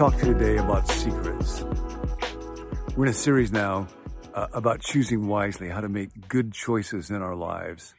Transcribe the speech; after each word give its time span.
Talk 0.00 0.16
to 0.16 0.28
you 0.28 0.32
today 0.32 0.56
about 0.56 0.88
secrets. 0.88 1.62
We're 2.96 3.04
in 3.04 3.10
a 3.10 3.12
series 3.12 3.52
now 3.52 3.86
uh, 4.32 4.46
about 4.54 4.80
choosing 4.80 5.26
wisely, 5.26 5.68
how 5.68 5.82
to 5.82 5.90
make 5.90 6.26
good 6.26 6.54
choices 6.54 7.10
in 7.10 7.20
our 7.20 7.34
lives. 7.34 7.94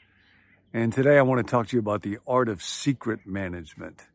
And 0.74 0.92
today 0.92 1.20
I 1.20 1.22
want 1.22 1.46
to 1.46 1.52
talk 1.52 1.68
to 1.68 1.76
you 1.76 1.80
about 1.80 2.02
the 2.02 2.18
art 2.26 2.50
of 2.50 2.64
secret 2.64 3.28
management. 3.28 4.08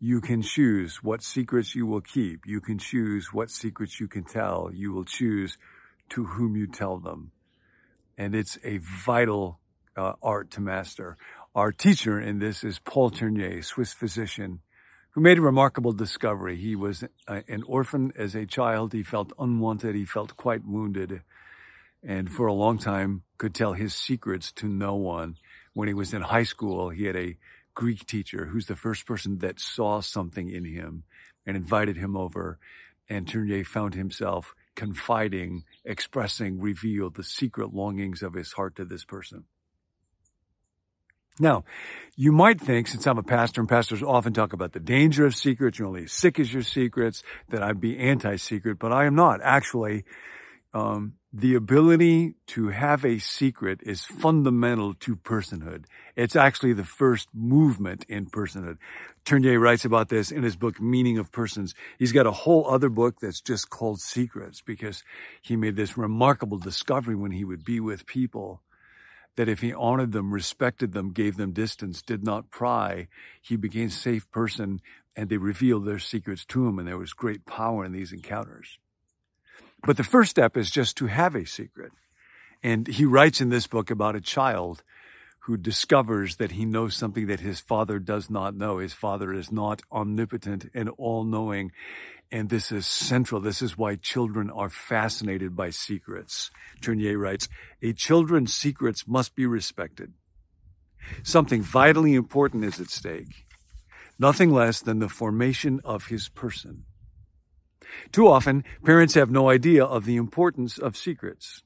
You 0.00 0.22
can 0.22 0.40
choose 0.40 1.02
what 1.02 1.22
secrets 1.22 1.74
you 1.74 1.84
will 1.84 2.00
keep. 2.00 2.46
You 2.46 2.62
can 2.62 2.78
choose 2.78 3.34
what 3.34 3.50
secrets 3.50 4.00
you 4.00 4.08
can 4.08 4.24
tell. 4.24 4.70
You 4.72 4.94
will 4.94 5.04
choose 5.04 5.58
to 6.08 6.24
whom 6.24 6.56
you 6.56 6.66
tell 6.66 6.96
them. 6.96 7.32
And 8.16 8.34
it's 8.34 8.56
a 8.64 8.78
vital 8.78 9.60
uh, 9.94 10.14
art 10.22 10.50
to 10.52 10.62
master. 10.62 11.18
Our 11.54 11.70
teacher 11.70 12.18
in 12.18 12.38
this 12.38 12.64
is 12.64 12.78
Paul 12.78 13.10
Tournier, 13.10 13.60
Swiss 13.60 13.92
physician 13.92 14.60
who 15.12 15.20
made 15.20 15.38
a 15.38 15.42
remarkable 15.42 15.92
discovery. 15.92 16.56
He 16.56 16.74
was 16.74 17.04
uh, 17.28 17.40
an 17.48 17.62
orphan 17.64 18.12
as 18.16 18.34
a 18.34 18.46
child. 18.46 18.92
He 18.92 19.02
felt 19.02 19.32
unwanted. 19.38 19.94
He 19.94 20.04
felt 20.04 20.36
quite 20.36 20.64
wounded. 20.64 21.22
And 22.02 22.30
for 22.30 22.46
a 22.46 22.54
long 22.54 22.78
time 22.78 23.22
could 23.38 23.54
tell 23.54 23.74
his 23.74 23.94
secrets 23.94 24.50
to 24.52 24.66
no 24.66 24.94
one. 24.94 25.36
When 25.74 25.88
he 25.88 25.94
was 25.94 26.12
in 26.12 26.22
high 26.22 26.42
school, 26.42 26.90
he 26.90 27.04
had 27.04 27.16
a 27.16 27.36
Greek 27.74 28.06
teacher 28.06 28.46
who's 28.46 28.66
the 28.66 28.76
first 28.76 29.06
person 29.06 29.38
that 29.38 29.60
saw 29.60 30.00
something 30.00 30.50
in 30.50 30.64
him 30.64 31.04
and 31.46 31.56
invited 31.56 31.96
him 31.96 32.16
over. 32.16 32.58
And 33.08 33.28
Tournier 33.28 33.64
found 33.64 33.94
himself 33.94 34.54
confiding, 34.74 35.64
expressing, 35.84 36.58
revealed 36.58 37.16
the 37.16 37.24
secret 37.24 37.74
longings 37.74 38.22
of 38.22 38.34
his 38.34 38.52
heart 38.52 38.76
to 38.76 38.84
this 38.86 39.04
person. 39.04 39.44
Now, 41.40 41.64
you 42.14 42.30
might 42.30 42.60
think, 42.60 42.88
since 42.88 43.06
I'm 43.06 43.18
a 43.18 43.22
pastor 43.22 43.60
and 43.60 43.68
pastors 43.68 44.02
often 44.02 44.32
talk 44.32 44.52
about 44.52 44.72
the 44.72 44.80
danger 44.80 45.24
of 45.24 45.34
secrets, 45.34 45.78
you're 45.78 45.88
only 45.88 46.04
as 46.04 46.12
sick 46.12 46.38
as 46.38 46.52
your 46.52 46.62
secrets, 46.62 47.22
that 47.48 47.62
I'd 47.62 47.80
be 47.80 47.98
anti-secret, 47.98 48.78
but 48.78 48.92
I 48.92 49.06
am 49.06 49.14
not. 49.14 49.40
Actually, 49.42 50.04
um, 50.74 51.14
the 51.32 51.54
ability 51.54 52.34
to 52.48 52.68
have 52.68 53.04
a 53.04 53.18
secret 53.18 53.80
is 53.82 54.04
fundamental 54.04 54.92
to 54.94 55.16
personhood. 55.16 55.84
It's 56.16 56.36
actually 56.36 56.74
the 56.74 56.84
first 56.84 57.28
movement 57.32 58.04
in 58.08 58.26
personhood. 58.26 58.76
Tournier 59.24 59.58
writes 59.58 59.86
about 59.86 60.10
this 60.10 60.30
in 60.30 60.42
his 60.42 60.56
book, 60.56 60.80
Meaning 60.80 61.16
of 61.16 61.32
Persons. 61.32 61.74
He's 61.98 62.12
got 62.12 62.26
a 62.26 62.32
whole 62.32 62.68
other 62.68 62.90
book 62.90 63.20
that's 63.20 63.40
just 63.40 63.70
called 63.70 64.00
Secrets 64.00 64.60
because 64.60 65.02
he 65.40 65.56
made 65.56 65.76
this 65.76 65.96
remarkable 65.96 66.58
discovery 66.58 67.14
when 67.14 67.32
he 67.32 67.44
would 67.44 67.64
be 67.64 67.80
with 67.80 68.04
people 68.04 68.60
that 69.36 69.48
if 69.48 69.60
he 69.60 69.72
honored 69.72 70.12
them, 70.12 70.32
respected 70.32 70.92
them, 70.92 71.12
gave 71.12 71.36
them 71.36 71.52
distance, 71.52 72.02
did 72.02 72.22
not 72.22 72.50
pry, 72.50 73.08
he 73.40 73.56
became 73.56 73.86
a 73.86 73.90
safe 73.90 74.30
person 74.30 74.80
and 75.16 75.28
they 75.28 75.36
revealed 75.36 75.84
their 75.84 75.98
secrets 75.98 76.44
to 76.46 76.66
him 76.66 76.78
and 76.78 76.88
there 76.88 76.98
was 76.98 77.12
great 77.12 77.46
power 77.46 77.84
in 77.84 77.92
these 77.92 78.12
encounters. 78.12 78.78
But 79.84 79.96
the 79.96 80.04
first 80.04 80.30
step 80.30 80.56
is 80.56 80.70
just 80.70 80.96
to 80.98 81.06
have 81.06 81.34
a 81.34 81.46
secret. 81.46 81.92
And 82.62 82.86
he 82.86 83.04
writes 83.04 83.40
in 83.40 83.48
this 83.48 83.66
book 83.66 83.90
about 83.90 84.14
a 84.14 84.20
child 84.20 84.84
who 85.46 85.56
discovers 85.56 86.36
that 86.36 86.52
he 86.52 86.64
knows 86.64 86.94
something 86.96 87.26
that 87.26 87.40
his 87.40 87.58
father 87.58 87.98
does 87.98 88.30
not 88.30 88.54
know. 88.54 88.78
His 88.78 88.92
father 88.92 89.32
is 89.32 89.50
not 89.50 89.82
omnipotent 89.90 90.70
and 90.72 90.88
all 90.98 91.24
knowing. 91.24 91.72
And 92.30 92.48
this 92.48 92.70
is 92.70 92.86
central. 92.86 93.40
This 93.40 93.60
is 93.60 93.76
why 93.76 93.96
children 93.96 94.50
are 94.50 94.70
fascinated 94.70 95.56
by 95.56 95.70
secrets. 95.70 96.52
Tournier 96.80 97.18
writes, 97.18 97.48
a 97.82 97.92
children's 97.92 98.54
secrets 98.54 99.06
must 99.08 99.34
be 99.34 99.44
respected. 99.44 100.12
Something 101.24 101.62
vitally 101.62 102.14
important 102.14 102.64
is 102.64 102.78
at 102.78 102.88
stake. 102.88 103.46
Nothing 104.20 104.52
less 104.52 104.80
than 104.80 105.00
the 105.00 105.08
formation 105.08 105.80
of 105.84 106.06
his 106.06 106.28
person. 106.28 106.84
Too 108.12 108.28
often, 108.28 108.62
parents 108.84 109.14
have 109.14 109.30
no 109.30 109.50
idea 109.50 109.84
of 109.84 110.04
the 110.04 110.16
importance 110.16 110.78
of 110.78 110.96
secrets. 110.96 111.64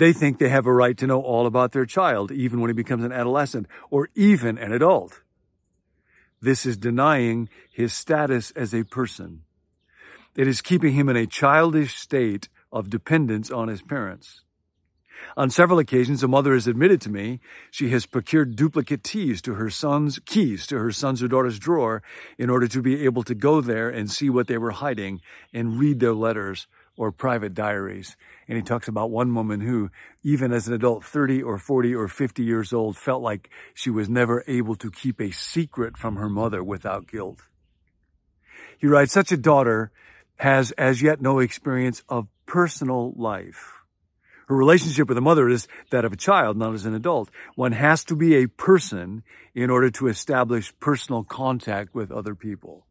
They 0.00 0.14
think 0.14 0.38
they 0.38 0.48
have 0.48 0.64
a 0.64 0.72
right 0.72 0.96
to 0.96 1.06
know 1.06 1.20
all 1.20 1.46
about 1.46 1.72
their 1.72 1.84
child, 1.84 2.32
even 2.32 2.60
when 2.60 2.70
he 2.70 2.72
becomes 2.72 3.04
an 3.04 3.12
adolescent 3.12 3.66
or 3.90 4.08
even 4.14 4.56
an 4.56 4.72
adult. 4.72 5.20
This 6.40 6.64
is 6.64 6.78
denying 6.78 7.50
his 7.70 7.92
status 7.92 8.50
as 8.52 8.74
a 8.74 8.84
person. 8.84 9.42
It 10.34 10.48
is 10.48 10.62
keeping 10.62 10.94
him 10.94 11.10
in 11.10 11.16
a 11.18 11.26
childish 11.26 11.96
state 11.96 12.48
of 12.72 12.88
dependence 12.88 13.50
on 13.50 13.68
his 13.68 13.82
parents. 13.82 14.40
On 15.36 15.50
several 15.50 15.78
occasions, 15.78 16.22
a 16.22 16.28
mother 16.28 16.54
has 16.54 16.66
admitted 16.66 17.02
to 17.02 17.10
me 17.10 17.38
she 17.70 17.90
has 17.90 18.06
procured 18.06 18.56
duplicate 18.56 19.04
keys 19.04 19.42
to 19.42 19.56
her 19.56 19.68
son's 19.68 20.18
keys 20.20 20.66
to 20.68 20.78
her 20.78 20.92
son's 20.92 21.22
or 21.22 21.28
daughter's 21.28 21.58
drawer 21.58 22.02
in 22.38 22.48
order 22.48 22.66
to 22.68 22.80
be 22.80 23.04
able 23.04 23.22
to 23.24 23.34
go 23.34 23.60
there 23.60 23.90
and 23.90 24.10
see 24.10 24.30
what 24.30 24.46
they 24.46 24.56
were 24.56 24.70
hiding 24.70 25.20
and 25.52 25.78
read 25.78 26.00
their 26.00 26.14
letters 26.14 26.66
or 27.00 27.10
private 27.10 27.54
diaries. 27.54 28.14
And 28.46 28.58
he 28.58 28.62
talks 28.62 28.86
about 28.86 29.10
one 29.10 29.34
woman 29.34 29.62
who, 29.62 29.90
even 30.22 30.52
as 30.52 30.68
an 30.68 30.74
adult, 30.74 31.02
30 31.02 31.42
or 31.42 31.56
40 31.56 31.94
or 31.94 32.08
50 32.08 32.42
years 32.42 32.74
old, 32.74 32.98
felt 32.98 33.22
like 33.22 33.48
she 33.72 33.88
was 33.88 34.10
never 34.10 34.44
able 34.46 34.74
to 34.74 34.90
keep 34.90 35.18
a 35.18 35.30
secret 35.30 35.96
from 35.96 36.16
her 36.16 36.28
mother 36.28 36.62
without 36.62 37.08
guilt. 37.08 37.40
He 38.76 38.86
writes, 38.86 39.14
such 39.14 39.32
a 39.32 39.38
daughter 39.38 39.90
has 40.36 40.72
as 40.72 41.00
yet 41.00 41.22
no 41.22 41.38
experience 41.38 42.02
of 42.06 42.28
personal 42.44 43.14
life. 43.16 43.78
Her 44.48 44.56
relationship 44.56 45.08
with 45.08 45.16
a 45.16 45.22
mother 45.22 45.48
is 45.48 45.68
that 45.90 46.04
of 46.04 46.12
a 46.12 46.18
child, 46.18 46.58
not 46.58 46.74
as 46.74 46.84
an 46.84 46.94
adult. 46.94 47.30
One 47.54 47.72
has 47.72 48.04
to 48.04 48.14
be 48.14 48.34
a 48.34 48.46
person 48.46 49.22
in 49.54 49.70
order 49.70 49.88
to 49.92 50.08
establish 50.08 50.78
personal 50.80 51.24
contact 51.24 51.94
with 51.94 52.12
other 52.12 52.34
people. 52.34 52.84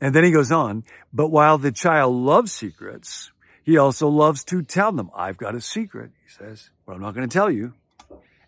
And 0.00 0.14
then 0.14 0.24
he 0.24 0.30
goes 0.30 0.50
on, 0.50 0.84
but 1.12 1.28
while 1.28 1.58
the 1.58 1.72
child 1.72 2.14
loves 2.14 2.52
secrets, 2.52 3.30
he 3.62 3.76
also 3.76 4.08
loves 4.08 4.42
to 4.44 4.62
tell 4.62 4.92
them, 4.92 5.10
I've 5.14 5.36
got 5.36 5.54
a 5.54 5.60
secret, 5.60 6.10
he 6.24 6.30
says, 6.30 6.70
but 6.84 6.94
I'm 6.94 7.00
not 7.00 7.14
going 7.14 7.28
to 7.28 7.32
tell 7.32 7.50
you. 7.50 7.74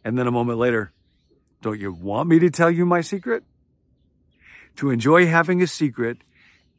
And 0.05 0.19
then 0.19 0.27
a 0.27 0.33
moment 0.33 0.59
later, 0.59 0.93
don't 1.63 1.81
you 1.81 1.93
want 1.93 2.29
me 2.29 2.39
to 2.41 2.51
tell 2.51 2.71
you 2.71 2.85
my 2.85 3.01
secret? 3.01 3.45
To 4.77 4.91
enjoy 4.91 5.27
having 5.27 5.63
a 5.63 5.67
secret 5.67 6.19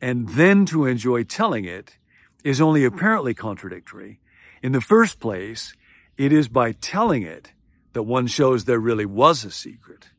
and 0.02 0.30
then 0.30 0.66
to 0.68 0.86
enjoy 0.86 1.24
telling 1.24 1.66
it 1.66 1.98
is 2.44 2.62
only 2.62 2.84
apparently 2.84 3.34
contradictory. 3.34 4.20
In 4.62 4.74
the 4.74 4.82
first 4.82 5.20
place, 5.20 5.74
it 6.18 6.32
is 6.32 6.48
by 6.48 6.74
telling 6.74 7.24
it 7.24 7.54
that 7.94 8.04
one 8.04 8.28
shows 8.28 8.66
there 8.66 8.80
really 8.80 9.06
was 9.06 9.46
a 9.46 9.52
secret. 9.52 10.10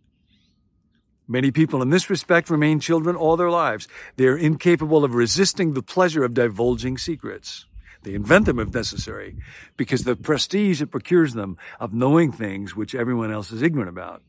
Many 1.28 1.50
people 1.50 1.82
in 1.82 1.91
this 1.91 2.09
respect 2.09 2.50
remain 2.50 2.78
children 2.78 3.16
all 3.16 3.37
their 3.37 3.50
lives. 3.50 3.88
They 4.16 4.26
are 4.26 4.37
incapable 4.37 5.04
of 5.04 5.14
resisting 5.14 5.72
the 5.72 5.82
pleasure 5.82 6.25
of 6.25 6.34
divulging 6.34 6.98
secrets. 6.98 7.66
They 8.03 8.14
invent 8.14 8.47
them 8.47 8.60
if 8.60 8.72
necessary 8.72 9.37
because 9.76 10.04
the 10.04 10.14
prestige 10.14 10.81
it 10.81 10.92
procures 10.92 11.34
them 11.34 11.56
of 11.81 11.92
knowing 11.92 12.31
things 12.31 12.76
which 12.76 12.94
everyone 12.94 13.32
else 13.32 13.50
is 13.50 13.62
ignorant 13.62 13.88
about. 13.88 14.22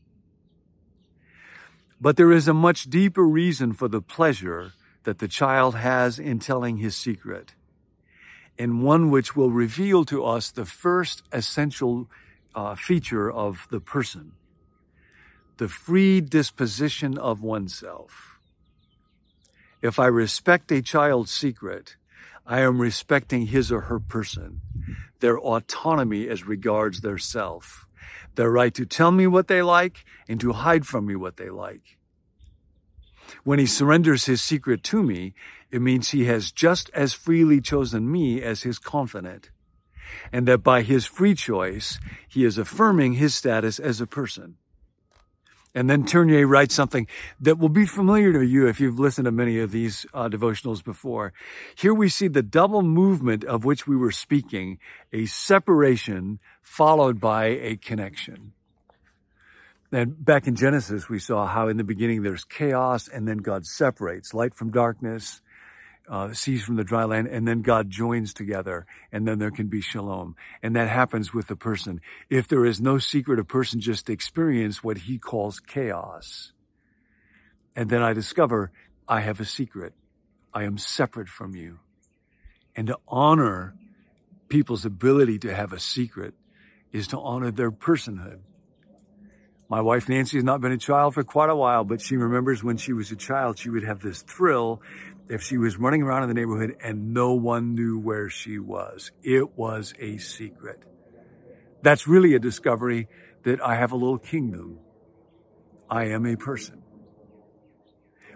But 2.00 2.16
there 2.16 2.32
is 2.32 2.48
a 2.48 2.54
much 2.54 2.90
deeper 2.90 3.24
reason 3.24 3.72
for 3.72 3.86
the 3.86 4.02
pleasure 4.02 4.72
that 5.04 5.20
the 5.20 5.28
child 5.28 5.76
has 5.76 6.18
in 6.18 6.40
telling 6.40 6.78
his 6.78 6.96
secret, 6.96 7.54
and 8.58 8.82
one 8.82 9.10
which 9.10 9.36
will 9.36 9.50
reveal 9.50 10.04
to 10.06 10.24
us 10.24 10.50
the 10.50 10.64
first 10.64 11.22
essential 11.30 12.10
uh, 12.56 12.74
feature 12.74 13.30
of 13.30 13.68
the 13.70 13.80
person 13.80 14.32
the 15.58 15.68
free 15.68 16.20
disposition 16.20 17.18
of 17.18 17.42
oneself. 17.42 18.38
If 19.82 19.98
I 19.98 20.06
respect 20.06 20.72
a 20.72 20.80
child's 20.80 21.32
secret, 21.32 21.96
I 22.46 22.60
am 22.60 22.80
respecting 22.80 23.46
his 23.46 23.70
or 23.70 23.82
her 23.82 23.98
person, 23.98 24.60
their 25.20 25.38
autonomy 25.38 26.28
as 26.28 26.46
regards 26.46 27.00
their 27.00 27.18
self, 27.18 27.86
their 28.36 28.50
right 28.50 28.72
to 28.74 28.86
tell 28.86 29.10
me 29.10 29.26
what 29.26 29.48
they 29.48 29.62
like 29.62 30.04
and 30.28 30.40
to 30.40 30.52
hide 30.52 30.86
from 30.86 31.06
me 31.06 31.16
what 31.16 31.36
they 31.36 31.50
like. 31.50 31.98
When 33.44 33.58
he 33.58 33.66
surrenders 33.66 34.26
his 34.26 34.40
secret 34.40 34.82
to 34.84 35.02
me, 35.02 35.34
it 35.70 35.82
means 35.82 36.10
he 36.10 36.24
has 36.26 36.52
just 36.52 36.88
as 36.94 37.12
freely 37.12 37.60
chosen 37.60 38.10
me 38.10 38.40
as 38.42 38.62
his 38.62 38.78
confidant. 38.78 39.50
And 40.32 40.48
that 40.48 40.62
by 40.62 40.82
his 40.82 41.04
free 41.04 41.34
choice, 41.34 41.98
he 42.28 42.44
is 42.44 42.58
affirming 42.58 43.14
his 43.14 43.34
status 43.34 43.78
as 43.78 44.00
a 44.00 44.06
person. 44.06 44.56
And 45.78 45.88
then 45.88 46.02
Tournier 46.02 46.44
writes 46.44 46.74
something 46.74 47.06
that 47.40 47.56
will 47.56 47.68
be 47.68 47.86
familiar 47.86 48.32
to 48.32 48.44
you 48.44 48.66
if 48.66 48.80
you've 48.80 48.98
listened 48.98 49.26
to 49.26 49.30
many 49.30 49.60
of 49.60 49.70
these 49.70 50.04
uh, 50.12 50.28
devotionals 50.28 50.82
before. 50.82 51.32
Here 51.76 51.94
we 51.94 52.08
see 52.08 52.26
the 52.26 52.42
double 52.42 52.82
movement 52.82 53.44
of 53.44 53.64
which 53.64 53.86
we 53.86 53.94
were 53.94 54.10
speaking, 54.10 54.80
a 55.12 55.26
separation 55.26 56.40
followed 56.62 57.20
by 57.20 57.44
a 57.44 57.76
connection. 57.76 58.54
And 59.92 60.24
back 60.24 60.48
in 60.48 60.56
Genesis, 60.56 61.08
we 61.08 61.20
saw 61.20 61.46
how 61.46 61.68
in 61.68 61.76
the 61.76 61.84
beginning 61.84 62.24
there's 62.24 62.44
chaos 62.44 63.06
and 63.06 63.28
then 63.28 63.38
God 63.38 63.64
separates 63.64 64.34
light 64.34 64.56
from 64.56 64.72
darkness, 64.72 65.40
uh, 66.08 66.32
from 66.32 66.76
the 66.76 66.84
dry 66.84 67.04
land, 67.04 67.28
and 67.28 67.46
then 67.46 67.62
God 67.62 67.90
joins 67.90 68.32
together 68.32 68.86
and 69.12 69.26
then 69.26 69.38
there 69.38 69.50
can 69.50 69.68
be 69.68 69.80
shalom. 69.80 70.36
And 70.62 70.74
that 70.76 70.88
happens 70.88 71.34
with 71.34 71.48
the 71.48 71.56
person. 71.56 72.00
If 72.30 72.48
there 72.48 72.64
is 72.64 72.80
no 72.80 72.98
secret, 72.98 73.38
a 73.38 73.44
person 73.44 73.80
just 73.80 74.08
experience 74.08 74.82
what 74.82 74.98
he 74.98 75.18
calls 75.18 75.60
chaos. 75.60 76.52
And 77.76 77.90
then 77.90 78.02
I 78.02 78.12
discover 78.12 78.72
I 79.06 79.20
have 79.20 79.40
a 79.40 79.44
secret. 79.44 79.94
I 80.52 80.64
am 80.64 80.78
separate 80.78 81.28
from 81.28 81.54
you. 81.54 81.80
And 82.74 82.86
to 82.88 82.98
honor 83.06 83.74
people's 84.48 84.84
ability 84.84 85.38
to 85.40 85.54
have 85.54 85.72
a 85.72 85.80
secret 85.80 86.34
is 86.92 87.08
to 87.08 87.18
honor 87.18 87.50
their 87.50 87.70
personhood. 87.70 88.40
My 89.68 89.82
wife 89.82 90.08
Nancy 90.08 90.38
has 90.38 90.44
not 90.44 90.62
been 90.62 90.72
a 90.72 90.78
child 90.78 91.12
for 91.12 91.22
quite 91.22 91.50
a 91.50 91.56
while, 91.56 91.84
but 91.84 92.00
she 92.00 92.16
remembers 92.16 92.64
when 92.64 92.78
she 92.78 92.94
was 92.94 93.12
a 93.12 93.16
child, 93.16 93.58
she 93.58 93.68
would 93.68 93.84
have 93.84 94.00
this 94.00 94.22
thrill 94.22 94.80
if 95.28 95.42
she 95.42 95.58
was 95.58 95.76
running 95.76 96.02
around 96.02 96.22
in 96.22 96.28
the 96.28 96.34
neighborhood 96.34 96.76
and 96.82 97.12
no 97.12 97.32
one 97.32 97.74
knew 97.74 97.98
where 97.98 98.28
she 98.30 98.58
was. 98.58 99.12
It 99.22 99.56
was 99.56 99.94
a 99.98 100.18
secret. 100.18 100.84
That's 101.82 102.08
really 102.08 102.34
a 102.34 102.38
discovery 102.38 103.08
that 103.44 103.60
I 103.60 103.76
have 103.76 103.92
a 103.92 103.96
little 103.96 104.18
kingdom. 104.18 104.78
I 105.88 106.04
am 106.04 106.26
a 106.26 106.36
person. 106.36 106.82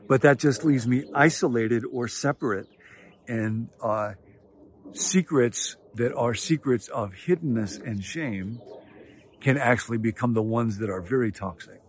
But 0.07 0.23
that 0.23 0.39
just 0.39 0.65
leaves 0.65 0.87
me 0.87 1.05
isolated 1.15 1.85
or 1.91 2.09
separate. 2.09 2.69
And 3.27 3.69
uh, 3.83 4.13
secrets 4.93 5.77
that 5.95 6.15
are 6.15 6.35
secrets 6.35 6.89
of 6.89 7.13
hiddenness 7.27 7.83
and 7.83 8.03
shame 8.03 8.61
can 9.41 9.59
actually 9.59 9.99
become 9.99 10.35
the 10.35 10.43
ones 10.43 10.79
that 10.79 10.91
are 10.91 11.01
very 11.01 11.33
toxic. 11.33 11.81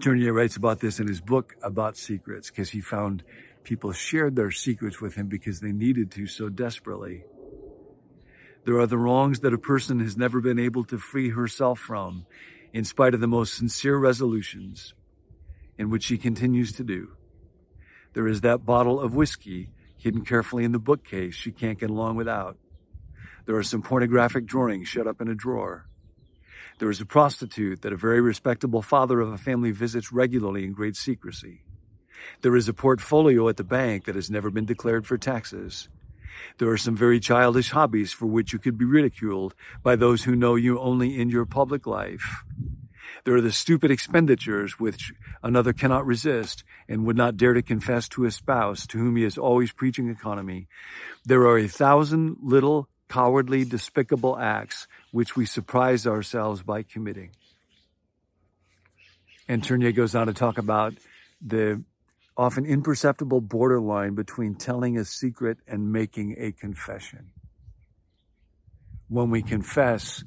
Tournier 0.00 0.32
writes 0.32 0.56
about 0.56 0.80
this 0.80 0.98
in 0.98 1.06
his 1.06 1.20
book 1.20 1.54
about 1.62 1.96
secrets 1.96 2.50
because 2.50 2.70
he 2.70 2.80
found 2.80 3.22
people 3.62 3.92
shared 3.92 4.36
their 4.36 4.50
secrets 4.50 5.00
with 5.00 5.14
him 5.16 5.26
because 5.28 5.60
they 5.60 5.72
needed 5.72 6.10
to 6.12 6.26
so 6.26 6.48
desperately. 6.48 7.24
There 8.64 8.78
are 8.78 8.86
the 8.86 8.98
wrongs 8.98 9.40
that 9.40 9.52
a 9.52 9.58
person 9.58 10.00
has 10.00 10.16
never 10.16 10.40
been 10.40 10.58
able 10.58 10.84
to 10.84 10.98
free 10.98 11.30
herself 11.30 11.78
from 11.78 12.26
in 12.72 12.84
spite 12.84 13.12
of 13.12 13.20
the 13.20 13.26
most 13.26 13.54
sincere 13.54 13.98
resolutions, 13.98 14.94
in 15.76 15.90
which 15.90 16.04
she 16.04 16.16
continues 16.16 16.72
to 16.72 16.84
do. 16.84 17.16
There 18.14 18.28
is 18.28 18.40
that 18.40 18.64
bottle 18.64 19.00
of 19.00 19.14
whiskey 19.14 19.70
hidden 19.98 20.24
carefully 20.24 20.64
in 20.64 20.72
the 20.72 20.78
bookcase 20.78 21.34
she 21.34 21.52
can't 21.52 21.78
get 21.78 21.90
along 21.90 22.16
without. 22.16 22.56
There 23.44 23.56
are 23.56 23.62
some 23.62 23.82
pornographic 23.82 24.46
drawings 24.46 24.88
shut 24.88 25.06
up 25.06 25.20
in 25.20 25.28
a 25.28 25.34
drawer. 25.34 25.86
There 26.82 26.90
is 26.90 27.00
a 27.00 27.06
prostitute 27.06 27.82
that 27.82 27.92
a 27.92 27.96
very 27.96 28.20
respectable 28.20 28.82
father 28.82 29.20
of 29.20 29.32
a 29.32 29.38
family 29.38 29.70
visits 29.70 30.10
regularly 30.10 30.64
in 30.64 30.72
great 30.72 30.96
secrecy. 30.96 31.62
There 32.40 32.56
is 32.56 32.68
a 32.68 32.74
portfolio 32.74 33.48
at 33.48 33.56
the 33.56 33.62
bank 33.62 34.06
that 34.06 34.16
has 34.16 34.32
never 34.32 34.50
been 34.50 34.64
declared 34.64 35.06
for 35.06 35.16
taxes. 35.16 35.88
There 36.58 36.68
are 36.70 36.76
some 36.76 36.96
very 36.96 37.20
childish 37.20 37.70
hobbies 37.70 38.12
for 38.12 38.26
which 38.26 38.52
you 38.52 38.58
could 38.58 38.76
be 38.76 38.84
ridiculed 38.84 39.54
by 39.84 39.94
those 39.94 40.24
who 40.24 40.34
know 40.34 40.56
you 40.56 40.80
only 40.80 41.20
in 41.20 41.30
your 41.30 41.46
public 41.46 41.86
life. 41.86 42.42
There 43.22 43.36
are 43.36 43.40
the 43.40 43.52
stupid 43.52 43.92
expenditures 43.92 44.80
which 44.80 45.12
another 45.40 45.72
cannot 45.72 46.04
resist 46.04 46.64
and 46.88 47.06
would 47.06 47.16
not 47.16 47.36
dare 47.36 47.54
to 47.54 47.62
confess 47.62 48.08
to 48.08 48.24
a 48.24 48.32
spouse 48.32 48.88
to 48.88 48.98
whom 48.98 49.14
he 49.14 49.22
is 49.22 49.38
always 49.38 49.70
preaching 49.70 50.10
economy. 50.10 50.66
There 51.24 51.46
are 51.46 51.58
a 51.58 51.68
thousand 51.68 52.38
little 52.42 52.88
cowardly, 53.12 53.62
despicable 53.66 54.38
acts 54.38 54.88
which 55.10 55.36
we 55.36 55.44
surprise 55.44 56.06
ourselves 56.06 56.62
by 56.62 56.82
committing. 56.82 57.30
And 59.46 59.62
Tournier 59.62 59.92
goes 59.92 60.14
on 60.14 60.28
to 60.28 60.32
talk 60.32 60.56
about 60.56 60.94
the 61.42 61.84
often 62.38 62.64
imperceptible 62.64 63.42
borderline 63.42 64.14
between 64.14 64.54
telling 64.54 64.96
a 64.96 65.04
secret 65.04 65.58
and 65.68 65.92
making 65.92 66.36
a 66.38 66.52
confession. 66.52 67.32
When 69.08 69.28
we 69.28 69.42
confess, 69.42 70.24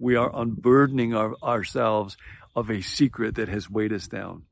we 0.00 0.16
are 0.16 0.32
unburdening 0.34 1.14
our, 1.14 1.36
ourselves 1.40 2.16
of 2.56 2.68
a 2.68 2.80
secret 2.80 3.36
that 3.36 3.48
has 3.48 3.70
weighed 3.70 3.92
us 3.92 4.08
down. 4.08 4.42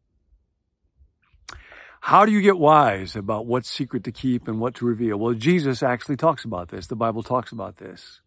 How 2.04 2.26
do 2.26 2.32
you 2.32 2.40
get 2.42 2.58
wise 2.58 3.14
about 3.14 3.46
what 3.46 3.64
secret 3.64 4.02
to 4.04 4.10
keep 4.10 4.48
and 4.48 4.58
what 4.58 4.74
to 4.74 4.84
reveal? 4.84 5.18
Well, 5.18 5.34
Jesus 5.34 5.84
actually 5.84 6.16
talks 6.16 6.44
about 6.44 6.68
this. 6.68 6.88
The 6.88 6.96
Bible 6.96 7.22
talks 7.22 7.52
about 7.52 7.76
this. 7.76 8.20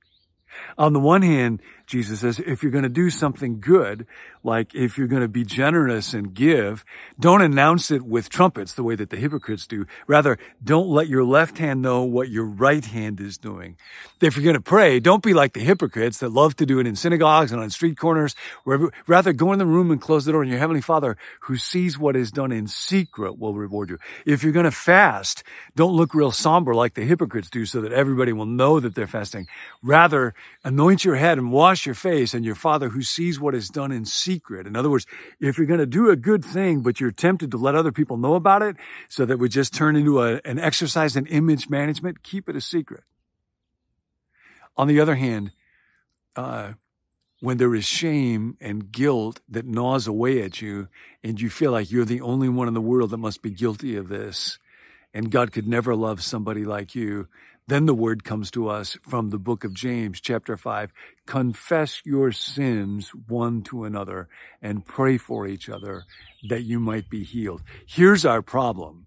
On 0.77 0.94
the 0.94 1.00
one 1.00 1.21
hand, 1.21 1.62
Jesus 1.86 2.21
says, 2.21 2.39
if 2.39 2.63
you're 2.63 2.71
going 2.71 2.83
to 2.83 2.89
do 2.89 3.09
something 3.09 3.59
good, 3.59 4.07
like 4.44 4.74
if 4.74 4.97
you're 4.97 5.07
going 5.07 5.21
to 5.21 5.27
be 5.27 5.44
generous 5.44 6.13
and 6.13 6.33
give, 6.33 6.83
don't 7.19 7.42
announce 7.42 7.92
it 7.92 8.03
with 8.03 8.30
trumpets 8.30 8.74
the 8.74 8.83
way 8.83 8.95
that 8.95 9.09
the 9.09 9.18
hypocrites 9.18 9.68
do. 9.68 9.86
Rather, 10.07 10.38
don't 10.63 10.88
let 10.88 11.07
your 11.07 11.24
left 11.24 11.57
hand 11.57 11.81
know 11.81 12.03
what 12.03 12.30
your 12.30 12.45
right 12.45 12.86
hand 12.86 13.19
is 13.19 13.38
doing. 13.38 13.77
If 14.21 14.36
you're 14.36 14.44
going 14.44 14.56
to 14.56 14.62
pray, 14.62 15.00
don't 15.00 15.24
be 15.24 15.33
like 15.33 15.53
the 15.53 15.59
hypocrites 15.59 16.19
that 16.19 16.30
love 16.30 16.56
to 16.57 16.65
do 16.65 16.80
it 16.80 16.88
in 16.88 16.95
synagogues 16.95 17.51
and 17.51 17.62
on 17.62 17.69
street 17.69 17.98
corners. 17.98 18.36
Wherever, 18.63 18.91
rather, 19.07 19.33
go 19.33 19.51
in 19.51 19.59
the 19.59 19.65
room 19.65 19.91
and 19.91 20.01
close 20.01 20.25
the 20.25 20.31
door 20.31 20.41
and 20.41 20.50
your 20.50 20.59
heavenly 20.59 20.81
father 20.81 21.18
who 21.41 21.57
sees 21.57 21.98
what 21.98 22.15
is 22.15 22.31
done 22.31 22.51
in 22.51 22.68
secret 22.68 23.39
will 23.39 23.53
reward 23.53 23.89
you. 23.89 23.98
If 24.25 24.44
you're 24.44 24.53
going 24.53 24.65
to 24.65 24.71
fast, 24.71 25.44
don't 25.75 25.94
look 25.94 26.13
real 26.13 26.31
somber 26.31 26.75
like 26.75 26.94
the 26.94 27.03
hypocrites 27.03 27.50
do 27.50 27.65
so 27.65 27.81
that 27.81 27.91
everybody 27.91 28.33
will 28.33 28.45
know 28.45 28.80
that 28.80 28.95
they're 28.95 29.07
fasting. 29.07 29.48
Rather, 29.81 30.35
anoint 30.64 31.06
your 31.06 31.16
head 31.16 31.38
and 31.38 31.52
wash 31.52 31.86
your 31.86 31.96
face 31.96 32.34
and 32.34 32.46
your 32.46 32.56
father 32.56 32.90
who 32.90 33.02
sees 33.02 33.40
what 33.40 33.56
is 33.56 33.70
done 33.70 33.92
in 33.92 34.06
secret. 34.06 34.68
In 34.68 34.76
other 34.76 34.90
words, 34.90 35.06
if 35.40 35.58
you're 35.58 35.68
going 35.68 35.80
to 35.80 35.86
do 35.86 36.10
a 36.10 36.16
good 36.16 36.44
thing, 36.44 36.82
but 36.82 37.00
you're 37.00 37.12
tempted 37.12 37.52
to 37.52 37.58
let 37.58 37.76
other 37.76 37.92
people 37.92 38.18
know 38.18 38.36
about 38.36 38.62
it 38.62 38.76
so 39.10 39.26
that 39.26 39.38
we 39.38 39.50
just 39.50 39.74
turn 39.74 39.96
into 39.96 40.22
a, 40.22 40.42
an 40.46 40.60
exercise 40.60 41.16
in 41.16 41.26
image 41.28 41.70
management, 41.70 42.24
keep 42.24 42.50
it 42.50 42.56
a 42.56 42.62
secret. 42.62 43.04
On 44.78 44.88
the 44.88 45.00
other 45.00 45.16
hand, 45.16 45.52
uh, 46.36 46.74
when 47.40 47.58
there 47.58 47.76
is 47.76 47.86
shame 47.86 48.58
and 48.60 48.92
guilt 48.92 49.42
that 49.48 49.66
gnaws 49.66 50.08
away 50.08 50.42
at 50.42 50.62
you 50.62 50.88
and 51.24 51.40
you 51.40 51.50
feel 51.50 51.72
like 51.72 51.92
you're 51.92 52.06
the 52.06 52.22
only 52.22 52.50
one 52.50 52.68
in 52.68 52.74
the 52.74 52.82
world 52.82 53.10
that 53.12 53.18
must 53.18 53.42
be 53.42 53.52
guilty 53.52 53.96
of 53.96 54.08
this 54.10 54.58
and 55.16 55.32
God 55.32 55.54
could 55.54 55.66
never 55.66 55.96
love 55.96 56.22
somebody 56.22 56.66
like 56.66 56.94
you, 56.94 57.30
then 57.67 57.88
the 57.88 57.95
word 57.95 58.23
comes 58.23 58.51
to 58.51 58.69
us 58.69 58.97
from 59.01 59.29
the 59.29 59.39
book 59.39 59.63
of 59.63 59.73
James, 59.73 60.21
chapter 60.21 60.56
5. 60.56 60.94
Confess 61.25 62.01
your 62.06 62.31
sins 62.31 63.09
one 63.27 63.63
to 63.63 63.85
another 63.85 64.29
and 64.62 64.85
pray 64.85 65.17
for 65.17 65.47
each 65.47 65.67
other 65.67 66.03
that 66.47 66.63
you 66.63 66.79
might 66.79 67.09
be 67.09 67.23
healed. 67.23 67.63
Here's 67.88 68.23
our 68.23 68.44
problem. 68.44 69.05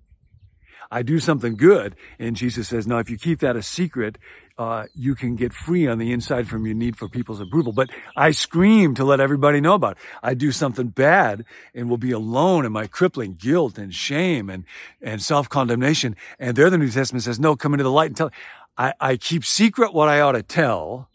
I 0.91 1.03
do 1.03 1.19
something 1.19 1.57
good. 1.57 1.97
And 2.19 2.37
Jesus 2.37 2.69
says, 2.69 2.87
now 2.87 2.99
if 2.99 3.11
you 3.11 3.19
keep 3.19 3.41
that 3.41 3.57
a 3.57 3.63
secret, 3.63 4.17
uh, 4.57 4.87
you 4.95 5.15
can 5.15 5.37
get 5.37 5.53
free 5.53 5.87
on 5.87 5.99
the 5.99 6.13
inside 6.13 6.49
from 6.49 6.67
your 6.67 6.75
need 6.75 6.97
for 6.97 7.09
people's 7.09 7.41
approval. 7.41 7.73
But 7.73 7.91
I 8.17 8.31
scream 8.31 8.95
to 8.95 9.05
let 9.05 9.21
everybody 9.21 9.61
know 9.61 9.75
about 9.75 9.93
it. 9.93 9.99
I 10.23 10.35
do 10.35 10.51
something 10.51 10.89
bad 10.89 11.45
and 11.75 11.89
will 11.89 11.99
be 11.99 12.11
alone 12.11 12.65
in 12.65 12.73
my 12.73 12.87
crippling 12.87 13.35
guilt 13.35 13.79
and 13.79 13.95
shame 13.95 14.51
and, 14.51 14.65
and 15.01 15.23
self-condemnation. 15.23 16.17
And 16.39 16.57
there 16.57 16.71
the 16.71 16.79
New 16.79 16.91
Testament 16.91 17.23
says, 17.23 17.39
no, 17.39 17.55
come 17.55 17.75
into 17.75 17.85
the 17.85 17.93
light 17.93 18.09
and 18.09 18.17
tell. 18.17 18.31
I, 18.77 18.95
I 19.01 19.17
keep 19.17 19.45
secret 19.45 19.93
what 19.93 20.09
I 20.09 20.21
ought 20.21 20.33
to 20.33 20.43
tell 20.43 21.09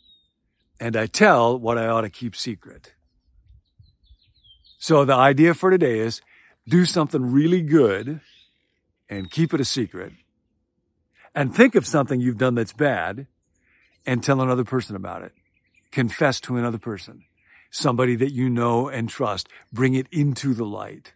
and 0.79 0.95
I 0.95 1.07
tell 1.07 1.57
what 1.57 1.77
I 1.77 1.87
ought 1.87 2.01
to 2.01 2.09
keep 2.09 2.35
secret. 2.35 2.93
So 4.77 5.05
the 5.05 5.15
idea 5.15 5.53
for 5.53 5.69
today 5.69 5.99
is 5.99 6.21
do 6.67 6.85
something 6.85 7.31
really 7.31 7.61
good 7.61 8.21
and 9.17 9.31
keep 9.31 9.53
it 9.53 9.61
a 9.61 9.65
secret 9.65 10.13
and 11.35 11.55
think 11.55 11.75
of 11.75 11.85
something 11.85 12.19
you've 12.19 12.37
done 12.37 12.55
that's 12.55 12.73
bad 12.73 13.27
and 14.05 14.23
tell 14.23 14.41
another 14.41 14.63
person 14.63 14.95
about 14.95 15.23
it. 15.23 15.33
Confess 15.91 16.39
to 16.41 16.57
another 16.57 16.77
person, 16.77 17.23
somebody 17.71 18.15
that 18.15 18.31
you 18.31 18.49
know 18.49 18.87
and 18.87 19.09
trust. 19.09 19.47
Bring 19.71 19.93
it 19.93 20.07
into 20.11 20.53
the 20.53 20.65
light. 20.65 21.13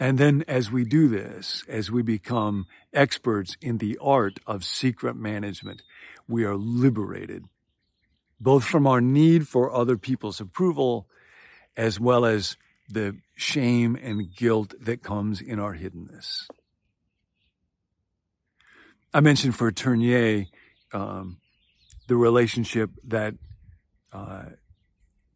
And 0.00 0.18
then 0.18 0.44
as 0.48 0.70
we 0.70 0.84
do 0.84 1.08
this, 1.08 1.64
as 1.68 1.90
we 1.90 2.02
become 2.02 2.66
experts 2.92 3.56
in 3.60 3.78
the 3.78 3.96
art 4.00 4.40
of 4.46 4.64
secret 4.64 5.16
management, 5.16 5.82
we 6.26 6.44
are 6.44 6.56
liberated 6.56 7.44
both 8.40 8.64
from 8.64 8.86
our 8.86 9.00
need 9.00 9.48
for 9.48 9.72
other 9.72 9.96
people's 9.96 10.40
approval 10.40 11.08
as 11.76 11.98
well 11.98 12.24
as 12.24 12.56
the 12.88 13.16
shame 13.36 13.96
and 14.00 14.34
guilt 14.34 14.74
that 14.80 15.02
comes 15.02 15.40
in 15.40 15.58
our 15.58 15.74
hiddenness. 15.74 16.46
I 19.12 19.20
mentioned 19.20 19.56
for 19.56 19.70
Tournier 19.70 20.46
um, 20.92 21.38
the 22.08 22.16
relationship 22.16 22.90
that 23.04 23.34
uh, 24.12 24.44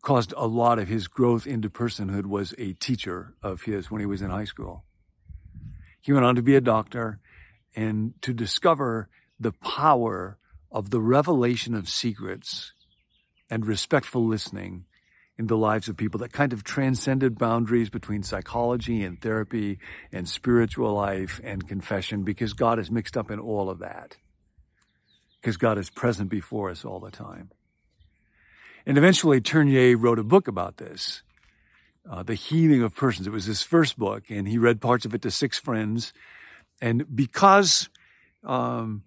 caused 0.02 0.32
a 0.36 0.46
lot 0.46 0.78
of 0.78 0.88
his 0.88 1.08
growth 1.08 1.46
into 1.46 1.70
personhood 1.70 2.26
was 2.26 2.54
a 2.58 2.72
teacher 2.74 3.34
of 3.42 3.62
his 3.62 3.90
when 3.90 4.00
he 4.00 4.06
was 4.06 4.22
in 4.22 4.30
high 4.30 4.44
school. 4.44 4.84
He 6.00 6.12
went 6.12 6.24
on 6.24 6.36
to 6.36 6.42
be 6.42 6.56
a 6.56 6.60
doctor 6.60 7.20
and 7.74 8.14
to 8.22 8.32
discover 8.32 9.08
the 9.38 9.52
power 9.52 10.38
of 10.70 10.90
the 10.90 11.00
revelation 11.00 11.74
of 11.74 11.88
secrets 11.88 12.72
and 13.50 13.66
respectful 13.66 14.26
listening 14.26 14.84
in 15.38 15.46
the 15.46 15.56
lives 15.56 15.88
of 15.88 15.96
people 15.96 16.18
that 16.18 16.32
kind 16.32 16.52
of 16.52 16.64
transcended 16.64 17.38
boundaries 17.38 17.90
between 17.90 18.24
psychology 18.24 19.04
and 19.04 19.20
therapy 19.20 19.78
and 20.10 20.28
spiritual 20.28 20.92
life 20.94 21.40
and 21.44 21.68
confession 21.68 22.24
because 22.24 22.52
God 22.52 22.78
is 22.78 22.90
mixed 22.90 23.16
up 23.16 23.30
in 23.30 23.38
all 23.38 23.70
of 23.70 23.78
that. 23.78 24.16
Because 25.40 25.56
God 25.56 25.78
is 25.78 25.90
present 25.90 26.28
before 26.28 26.70
us 26.70 26.84
all 26.84 26.98
the 26.98 27.12
time. 27.12 27.50
And 28.84 28.98
eventually 28.98 29.40
Tournier 29.40 29.96
wrote 29.96 30.18
a 30.18 30.24
book 30.24 30.48
about 30.48 30.78
this. 30.78 31.22
uh, 32.10 32.22
The 32.22 32.34
Healing 32.34 32.82
of 32.82 32.94
Persons. 32.96 33.26
It 33.26 33.30
was 33.32 33.44
his 33.44 33.62
first 33.62 33.98
book, 33.98 34.30
and 34.30 34.48
he 34.48 34.58
read 34.58 34.80
parts 34.80 35.04
of 35.04 35.14
it 35.14 35.22
to 35.22 35.30
six 35.30 35.58
friends. 35.58 36.12
And 36.80 37.04
because 37.14 37.88
um, 38.44 39.02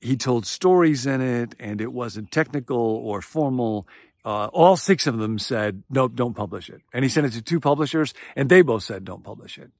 he 0.00 0.16
told 0.16 0.46
stories 0.46 1.06
in 1.06 1.20
it 1.20 1.54
and 1.58 1.80
it 1.80 1.92
wasn't 1.92 2.30
technical 2.30 2.78
or 2.78 3.20
formal, 3.20 3.86
uh, 4.24 4.46
all 4.46 4.76
six 4.76 5.06
of 5.06 5.18
them 5.18 5.38
said, 5.38 5.82
nope, 5.88 6.12
don't 6.14 6.34
publish 6.34 6.68
it. 6.68 6.82
And 6.92 7.04
he 7.04 7.08
sent 7.08 7.26
it 7.26 7.32
to 7.32 7.42
two 7.42 7.60
publishers, 7.60 8.14
and 8.36 8.48
they 8.48 8.62
both 8.62 8.82
said, 8.82 9.04
don't 9.04 9.24
publish 9.24 9.58
it 9.58 9.70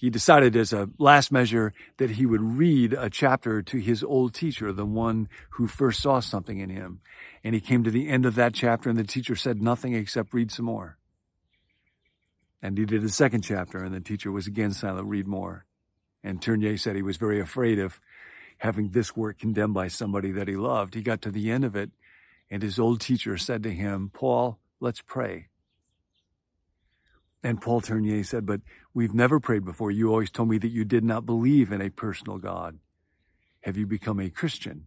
he 0.00 0.08
decided 0.08 0.56
as 0.56 0.72
a 0.72 0.88
last 0.96 1.30
measure 1.30 1.74
that 1.98 2.12
he 2.12 2.24
would 2.24 2.40
read 2.40 2.94
a 2.94 3.10
chapter 3.10 3.60
to 3.60 3.76
his 3.76 4.02
old 4.02 4.32
teacher, 4.32 4.72
the 4.72 4.86
one 4.86 5.28
who 5.50 5.66
first 5.66 6.00
saw 6.00 6.20
something 6.20 6.58
in 6.58 6.70
him. 6.70 7.02
And 7.44 7.54
he 7.54 7.60
came 7.60 7.84
to 7.84 7.90
the 7.90 8.08
end 8.08 8.24
of 8.24 8.34
that 8.36 8.54
chapter 8.54 8.88
and 8.88 8.98
the 8.98 9.04
teacher 9.04 9.36
said 9.36 9.60
nothing 9.60 9.92
except 9.92 10.32
read 10.32 10.50
some 10.50 10.64
more. 10.64 10.96
And 12.62 12.78
he 12.78 12.86
did 12.86 13.02
the 13.02 13.10
second 13.10 13.42
chapter 13.42 13.84
and 13.84 13.94
the 13.94 14.00
teacher 14.00 14.32
was 14.32 14.46
again 14.46 14.72
silent, 14.72 15.06
read 15.06 15.26
more. 15.26 15.66
And 16.24 16.40
Tournier 16.40 16.78
said 16.78 16.96
he 16.96 17.02
was 17.02 17.18
very 17.18 17.38
afraid 17.38 17.78
of 17.78 18.00
having 18.56 18.92
this 18.92 19.14
work 19.14 19.38
condemned 19.38 19.74
by 19.74 19.88
somebody 19.88 20.32
that 20.32 20.48
he 20.48 20.56
loved. 20.56 20.94
He 20.94 21.02
got 21.02 21.20
to 21.22 21.30
the 21.30 21.50
end 21.50 21.66
of 21.66 21.76
it 21.76 21.90
and 22.50 22.62
his 22.62 22.78
old 22.78 23.00
teacher 23.00 23.36
said 23.36 23.62
to 23.62 23.70
him, 23.70 24.10
Paul, 24.12 24.58
let's 24.80 25.00
pray. 25.00 25.48
And 27.42 27.60
Paul 27.60 27.80
Tournier 27.80 28.24
said, 28.24 28.44
But 28.44 28.60
we've 28.92 29.14
never 29.14 29.40
prayed 29.40 29.64
before. 29.64 29.90
You 29.90 30.10
always 30.10 30.30
told 30.30 30.50
me 30.50 30.58
that 30.58 30.68
you 30.68 30.84
did 30.84 31.04
not 31.04 31.24
believe 31.24 31.72
in 31.72 31.80
a 31.80 31.90
personal 31.90 32.38
God. 32.38 32.78
Have 33.62 33.76
you 33.76 33.86
become 33.86 34.20
a 34.20 34.30
Christian? 34.30 34.86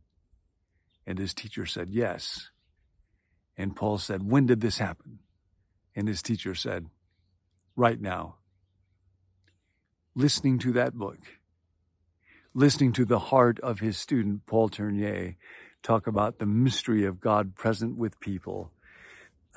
And 1.08 1.17
his 1.17 1.34
teacher 1.34 1.65
said, 1.65 1.89
Yes. 1.89 2.50
And 3.58 3.75
Paul 3.75 3.98
said, 3.98 4.29
When 4.29 4.46
did 4.46 4.62
this 4.62 4.77
happen? 4.77 5.20
And 5.96 6.08
his 6.08 6.22
teacher 6.22 6.53
said, 6.53 6.88
Right 7.75 8.00
now. 8.00 8.36
Listening 10.15 10.60
to 10.60 10.72
that 10.74 10.93
book, 10.93 11.17
listening 12.53 12.93
to 12.93 13.05
the 13.05 13.17
heart 13.17 13.60
of 13.62 13.79
his 13.79 13.98
student, 13.98 14.46
Paul 14.46 14.70
Tournier, 14.70 15.38
talk 15.83 16.07
about 16.07 16.39
the 16.39 16.45
mystery 16.45 17.05
of 17.05 17.19
God 17.19 17.55
present 17.55 17.97
with 17.97 18.19
people 18.19 18.71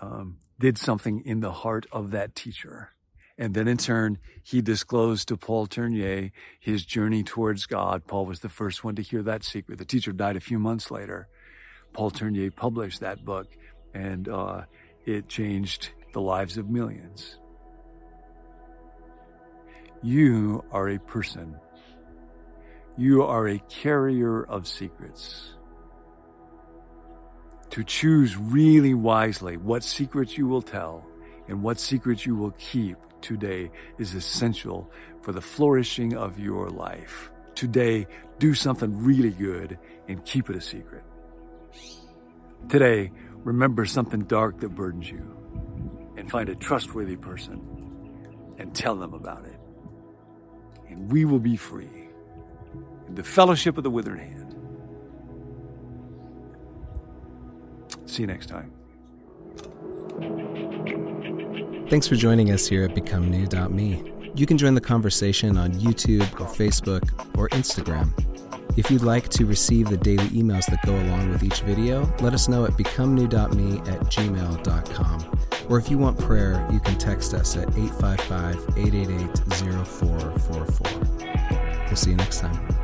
um, 0.00 0.38
did 0.58 0.76
something 0.76 1.22
in 1.24 1.40
the 1.40 1.52
heart 1.52 1.86
of 1.92 2.10
that 2.10 2.34
teacher. 2.34 2.90
And 3.38 3.54
then 3.54 3.68
in 3.68 3.76
turn, 3.76 4.18
he 4.42 4.60
disclosed 4.60 5.28
to 5.28 5.36
Paul 5.36 5.66
Tournier 5.66 6.32
his 6.58 6.84
journey 6.84 7.22
towards 7.22 7.66
God. 7.66 8.06
Paul 8.06 8.26
was 8.26 8.40
the 8.40 8.48
first 8.48 8.82
one 8.82 8.96
to 8.96 9.02
hear 9.02 9.22
that 9.22 9.44
secret. 9.44 9.78
The 9.78 9.84
teacher 9.84 10.12
died 10.12 10.36
a 10.36 10.40
few 10.40 10.58
months 10.58 10.90
later. 10.90 11.28
Paul 11.92 12.10
Tournier 12.10 12.50
published 12.50 13.00
that 13.00 13.24
book 13.24 13.48
and 13.94 14.28
uh, 14.28 14.62
it 15.04 15.28
changed 15.28 15.90
the 16.12 16.20
lives 16.20 16.56
of 16.56 16.68
millions. 16.68 17.38
You 20.02 20.64
are 20.72 20.88
a 20.88 20.98
person. 20.98 21.56
You 22.96 23.22
are 23.22 23.48
a 23.48 23.58
carrier 23.68 24.42
of 24.42 24.66
secrets 24.66 25.55
to 27.76 27.84
choose 27.84 28.38
really 28.38 28.94
wisely 28.94 29.58
what 29.58 29.84
secrets 29.84 30.38
you 30.38 30.46
will 30.46 30.62
tell 30.62 31.06
and 31.46 31.62
what 31.62 31.78
secrets 31.78 32.24
you 32.24 32.34
will 32.34 32.52
keep 32.52 32.96
today 33.20 33.70
is 33.98 34.14
essential 34.14 34.90
for 35.20 35.32
the 35.32 35.42
flourishing 35.42 36.16
of 36.16 36.38
your 36.38 36.70
life. 36.70 37.30
Today, 37.54 38.06
do 38.38 38.54
something 38.54 39.04
really 39.04 39.28
good 39.28 39.78
and 40.08 40.24
keep 40.24 40.48
it 40.48 40.56
a 40.56 40.60
secret. 40.62 41.04
Today, 42.70 43.12
remember 43.44 43.84
something 43.84 44.20
dark 44.22 44.58
that 44.60 44.70
burdens 44.70 45.10
you 45.10 45.36
and 46.16 46.30
find 46.30 46.48
a 46.48 46.54
trustworthy 46.54 47.16
person 47.16 47.60
and 48.56 48.74
tell 48.74 48.96
them 48.96 49.12
about 49.12 49.44
it. 49.44 49.60
And 50.88 51.12
we 51.12 51.26
will 51.26 51.40
be 51.40 51.56
free 51.58 52.08
in 53.06 53.14
the 53.14 53.22
fellowship 53.22 53.76
of 53.76 53.84
the 53.84 53.90
withered 53.90 54.18
hand. 54.18 54.45
See 58.06 58.22
you 58.22 58.26
next 58.26 58.46
time. 58.46 58.72
Thanks 61.88 62.08
for 62.08 62.16
joining 62.16 62.50
us 62.50 62.66
here 62.66 62.84
at 62.84 62.94
BecomeNew.me. 62.94 64.12
You 64.34 64.46
can 64.46 64.58
join 64.58 64.74
the 64.74 64.80
conversation 64.80 65.56
on 65.56 65.72
YouTube 65.74 66.28
or 66.40 66.46
Facebook 66.46 67.02
or 67.38 67.48
Instagram. 67.50 68.12
If 68.76 68.90
you'd 68.90 69.02
like 69.02 69.28
to 69.30 69.46
receive 69.46 69.88
the 69.88 69.96
daily 69.96 70.26
emails 70.28 70.66
that 70.66 70.84
go 70.84 70.94
along 70.94 71.30
with 71.30 71.42
each 71.42 71.62
video, 71.62 72.12
let 72.20 72.34
us 72.34 72.48
know 72.48 72.64
at 72.64 72.72
becomenew.me 72.72 73.78
at 73.78 74.00
gmail.com. 74.00 75.38
Or 75.70 75.78
if 75.78 75.90
you 75.90 75.98
want 75.98 76.18
prayer, 76.18 76.66
you 76.70 76.80
can 76.80 76.98
text 76.98 77.34
us 77.34 77.56
at 77.56 77.68
855 77.70 78.56
888 78.76 79.86
0444. 79.86 81.86
We'll 81.86 81.96
see 81.96 82.10
you 82.10 82.16
next 82.16 82.40
time. 82.40 82.75